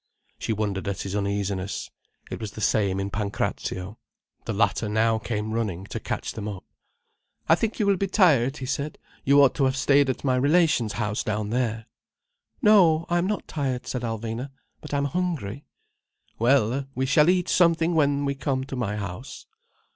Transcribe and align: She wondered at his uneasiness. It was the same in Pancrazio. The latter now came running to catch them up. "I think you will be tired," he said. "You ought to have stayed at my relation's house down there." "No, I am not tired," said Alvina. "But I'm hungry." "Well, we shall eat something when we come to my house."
She 0.39 0.51
wondered 0.51 0.87
at 0.87 1.01
his 1.03 1.15
uneasiness. 1.15 1.91
It 2.31 2.39
was 2.39 2.53
the 2.53 2.59
same 2.59 2.99
in 2.99 3.11
Pancrazio. 3.11 3.99
The 4.45 4.53
latter 4.53 4.89
now 4.89 5.19
came 5.19 5.53
running 5.53 5.85
to 5.93 5.99
catch 5.99 6.31
them 6.31 6.47
up. 6.47 6.65
"I 7.47 7.53
think 7.53 7.77
you 7.79 7.85
will 7.85 7.97
be 7.97 8.07
tired," 8.07 8.57
he 8.57 8.65
said. 8.65 8.97
"You 9.23 9.43
ought 9.43 9.53
to 9.53 9.65
have 9.65 9.77
stayed 9.77 10.09
at 10.09 10.23
my 10.23 10.35
relation's 10.37 10.93
house 10.93 11.23
down 11.23 11.51
there." 11.51 11.85
"No, 12.63 13.05
I 13.09 13.19
am 13.19 13.27
not 13.27 13.47
tired," 13.47 13.85
said 13.85 14.01
Alvina. 14.01 14.49
"But 14.81 14.91
I'm 14.91 15.05
hungry." 15.05 15.65
"Well, 16.39 16.87
we 16.95 17.05
shall 17.05 17.29
eat 17.29 17.47
something 17.47 17.93
when 17.93 18.25
we 18.25 18.33
come 18.33 18.63
to 18.63 18.75
my 18.75 18.95
house." 18.97 19.45